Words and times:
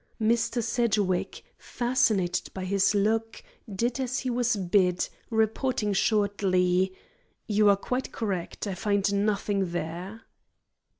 Mr. 0.19 0.63
Sedgwick, 0.63 1.43
fascinated 1.59 2.51
by 2.55 2.65
his 2.65 2.95
look, 2.95 3.43
did 3.71 3.99
as 3.99 4.17
he 4.17 4.31
was 4.31 4.55
bid, 4.55 5.07
reporting 5.29 5.93
shortly: 5.93 6.91
"You 7.45 7.69
are 7.69 7.77
quite 7.77 8.11
correct. 8.11 8.65
I 8.65 8.73
find 8.73 9.13
nothing 9.27 9.71
there." 9.73 10.23